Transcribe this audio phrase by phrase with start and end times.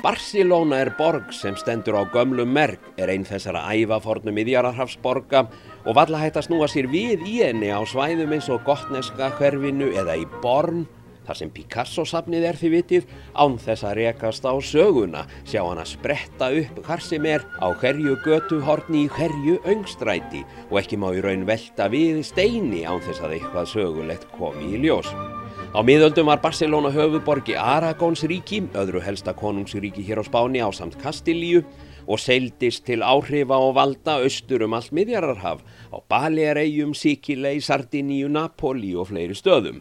[0.00, 5.42] Barcelona er borg sem stendur á gömlum merk, er einn þessara ævafornum miðjararhafsborga
[5.84, 9.90] og valla hægt að snúa sér við í henni á svæðum eins og Gotneska hverfinu
[10.00, 10.86] eða í Born,
[11.28, 15.92] þar sem Picasso-safnið er því vitið, án þess að rekast á söguna, sjá hann að
[15.92, 21.20] spretta upp hvar sem er á hverju götuhorni í hverju öngstræti og ekki má í
[21.20, 25.12] raun velta við steini án þess að eitthvað sögulegt komi í ljós.
[25.70, 30.96] Á miðöldum var Barcelona höfuborgi Aragóns ríki, öðru helsta konungsríki hér á Spáni á samt
[30.98, 31.62] Kastilíu
[32.10, 35.62] og seildist til áhrifa og valda austur um allt miðjararhaf
[35.94, 39.78] á Balearegjum, Sikilei, Sardiníu, Napoli og fleiri stöðum.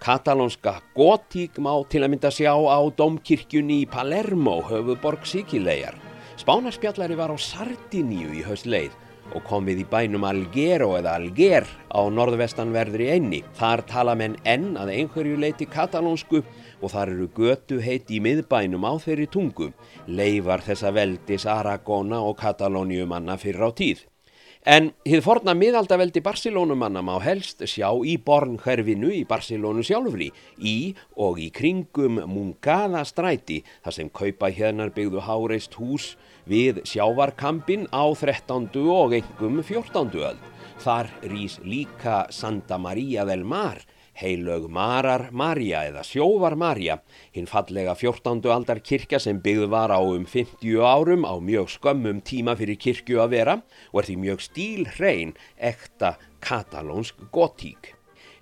[0.00, 6.00] Katalónska gotík má til að mynda sjá á domkirkjunni í Palermo, höfuborg Sikilegar.
[6.40, 8.96] Spánarspjallari var á Sardiníu í höstleið
[9.34, 13.42] og kom við í bænum Algero eða Alger á norðvestanverðri einni.
[13.58, 16.42] Þar tala menn enn að einhverju leiti katalónsku
[16.80, 19.70] og þar eru götu heiti í miðbænum á þeirri tungu,
[20.06, 24.04] leifar þessa veldis Aragona og Katalóniumanna fyrir á tíð.
[24.66, 30.26] En hið forna miðaldaveldi Barcelónumanna má helst sjá í bornhverfinu í Barcelónu sjálfri,
[30.58, 30.90] í
[31.22, 36.08] og í kringum Mungada stræti, þar sem kaupa hérnar byggðu háreist hús
[36.50, 38.66] við sjávarkampin á 13.
[38.90, 40.18] og engum 14.
[40.32, 40.42] öld.
[40.82, 43.78] Þar rýs líka Santa Maria del Mar,
[44.16, 46.98] heilög Marar Marja eða Sjóvar Marja,
[47.36, 48.40] hinn fallega 14.
[48.52, 53.20] aldar kirkja sem byggð var á um 50 árum á mjög skömmum tíma fyrir kirkju
[53.22, 53.58] að vera
[53.92, 57.92] og er því mjög stíl hrein ekta katalónsk gotík.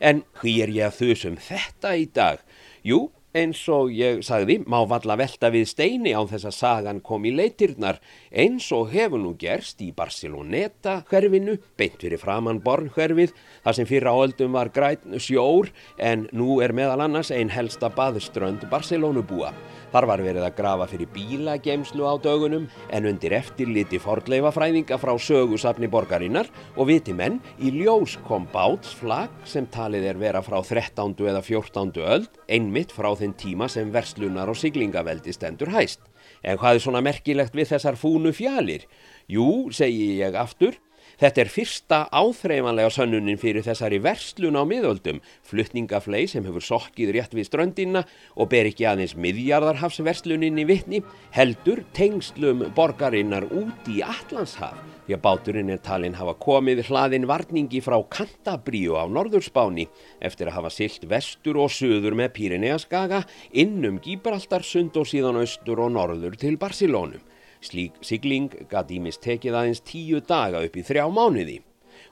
[0.00, 2.42] En hví er ég að þusum þetta í dag?
[2.84, 7.24] Jú, eins og ég sagði, má valla velta við steini á þess að sagan kom
[7.26, 7.98] í leitirnar
[8.30, 13.34] eins og hefur nú gerst í Barceloneta hverfinu, beint fyrir framann born hverfið,
[13.66, 18.68] þar sem fyrir áöldum var græn sjór en nú er meðal annars ein helsta baðströnd
[18.70, 19.50] Barcelonubúa.
[19.94, 25.86] Þar var verið að grafa fyrir bílagemslu á dögunum en undir eftirliti fordleifafræðinga frá sögusafni
[25.90, 31.14] borgarinnar og viti menn í ljós kom bátsflag sem talið er vera frá 13.
[31.30, 31.94] eða 14.
[32.10, 36.04] öld, einmitt frá þinn tíma sem verslunar og siglingaveldi stendur hæst.
[36.44, 38.84] En hvað er svona merkilegt við þessar fúnu fjalir?
[39.30, 40.76] Jú, segi ég aftur,
[41.20, 47.36] þetta er fyrsta áþreifanlega sönnunin fyrir þessari verslun á miðöldum, fluttningaflei sem hefur sokkið rétt
[47.36, 48.04] við ströndina
[48.34, 51.04] og ber ekki aðeins miðjarðarhafsverslunin í vittni,
[51.34, 57.82] heldur tengslum borgarinnar út í Allandshaf því að báturinn er talinn hafa komið hlaðin varningi
[57.84, 59.86] frá Kantabríu á norðurspáni
[60.24, 65.92] eftir að hafa silt vestur og söður með Pírineaskaga innum Gíbraltarsund og síðan austur og
[65.98, 67.20] norður til Barcelónum.
[67.64, 71.62] Slík sigling gæti ímist tekið aðeins tíu daga upp í þrjá mánuði.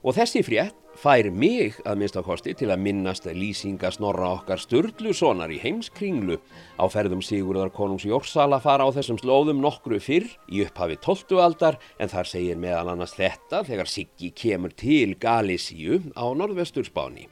[0.03, 5.61] Og þessi frétt fær mig að mista kosti til að minnast lýsingasnorra okkar Sturlusonar í
[5.63, 6.39] heimskringlu
[6.77, 11.39] á ferðum Sigurðar konungs Jórsala fara á þessum slóðum nokkru fyrr í upphafi 12.
[11.43, 17.29] aldar en þar segir meðal annars þetta þegar Siggi kemur til Galísíu á norðvesturspáni.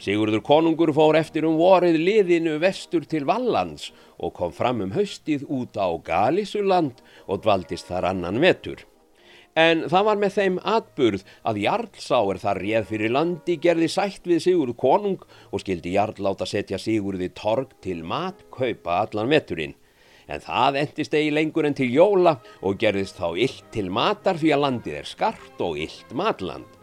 [0.00, 5.44] Sigurður konungur fór eftir um vorið liðinu vestur til Vallands og kom fram um haustið
[5.44, 8.86] út á Galísuland og dvaldist þar annan vetur.
[9.58, 14.44] En það var með þeim atburð að Jarlsáer þar réð fyrir landi gerði sætt við
[14.46, 19.76] Sigurð konung og skildi Jarl láta setja Sigurði torg til mat kaupa allan veturinn.
[20.30, 24.54] En það endist eigi lengur en til jóla og gerðist þá illt til matar því
[24.54, 26.79] að landið er skart og illt matland.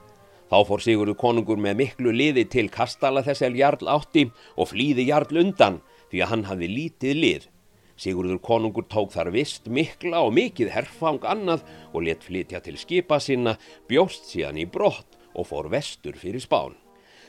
[0.47, 4.23] Þá fór Sigurður konungur með miklu liði til kastala þess að Jarl átti
[4.55, 7.47] og flýði Jarl undan því að hann hafði lítið lið.
[7.97, 13.19] Sigurður konungur tók þar vist mikla og mikið herfang annað og let flytja til skipa
[13.19, 13.57] sinna,
[13.89, 16.77] bjóst síðan í brott og fór vestur fyrir spán.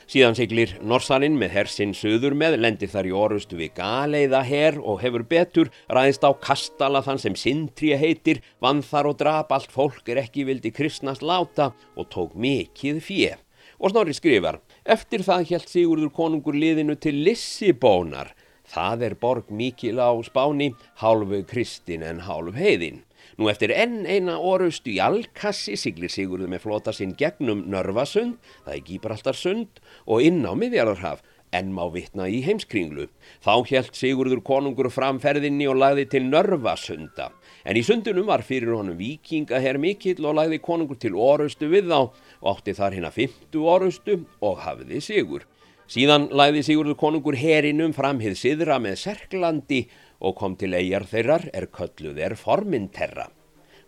[0.09, 5.03] Síðan siglir Norsaninn með hersinn söður með, lendir þar í orustu við galeiða her og
[5.03, 10.09] hefur betur, ræðist á kastala þann sem sintri heitir, vann þar og drap allt fólk
[10.09, 13.37] er ekki vildi kristnast láta og tók mikið fjö.
[13.77, 18.33] Og Snorri skrifar, eftir það helt Sigurður konungur liðinu til Lissibónar,
[18.69, 23.01] Það er borg mikil á spáni, hálfu kristin en hálf heiðin.
[23.39, 28.75] Nú eftir enn eina orustu í Alkassi siglir Sigurður með flota sinn gegnum Nörvasund, það
[28.75, 31.21] er Gíbraltarsund og inn á Miðjarðarhaf,
[31.55, 33.07] enn má vitna í heimskringlu.
[33.41, 37.29] Þá helt Sigurður konungur framferðinni og lagði til Nörvasunda.
[37.65, 41.99] En í sundunum var fyrir honum vikingaherr mikill og lagði konungur til orustu við þá
[42.01, 45.47] og átti þar hérna 50 orustu og hafiði Sigur.
[45.89, 49.79] Síðan læði Sigurður konungur herinum fram hið siðra með Serklandi
[50.21, 53.25] og kom til eigjar þeirrar er kölluð er Forminterra.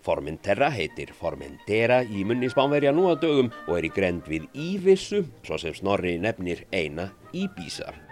[0.01, 5.27] Forminterra heitir Formentera í munni spánverja nú að dögum og er í grend við Ívissu,
[5.45, 8.10] svo sem Snorri nefnir eina Íbísar.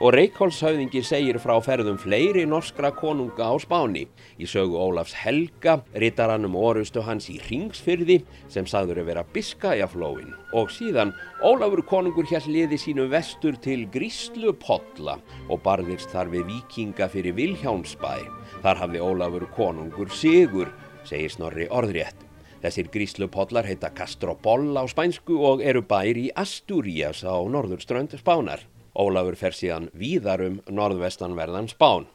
[0.00, 4.06] Og Reykjólfshauðingi segir frá ferðum fleiri norskra konunga á Spáni.
[4.40, 9.26] Í sögu Ólafs Helga rittar hann um orustu hans í Ringsfyrði sem sagður að vera
[9.34, 11.12] Biskajaflóin og síðan
[11.44, 15.18] Ólafur konungur hér liði sínu vestur til Gríslupolla
[15.50, 18.24] og barðist þar við vikinga fyrir Vilhjánsbæ.
[18.64, 20.72] Þar hafði Ólafur konungur sigur,
[21.04, 22.24] segir Snorri orðrétt.
[22.64, 28.64] Þessir Gríslupollar heita Castroboll á spænsku og eru bær í Astúrias á norðurströnd Spánar.
[28.98, 32.08] Ólafur fer síðan víðar um norðvestanverðan Spán.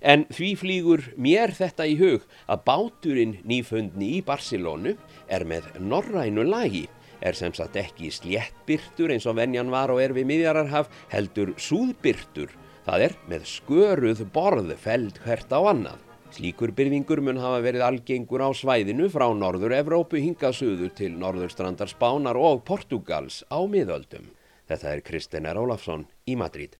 [0.00, 4.94] En því flýgur mér þetta í hug að báturinn nýfundni í Barcelónu
[5.26, 6.86] er með norrænu lagi,
[7.18, 12.52] er sem sagt ekki sléttbyrtur eins og venjan var og er við miðjararhaf, heldur súðbyrtur,
[12.86, 16.04] það er með sköruð borð feld hvert á annað.
[16.28, 21.90] Slíkur byrfingur mun hafa verið algengur á svæðinu frá norður Evrópu hingað suður til norðurstrandar
[21.90, 24.28] Spánar og Portugals á miðöldum.
[24.68, 25.56] Þetta er Kristinn R.
[25.56, 26.76] Ólafsson í Madrid.